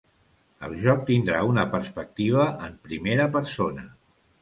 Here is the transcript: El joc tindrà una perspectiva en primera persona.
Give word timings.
El 0.67 0.73
joc 0.85 1.03
tindrà 1.09 1.43
una 1.51 1.67
perspectiva 1.75 2.49
en 2.71 2.83
primera 2.91 3.33
persona. 3.41 3.91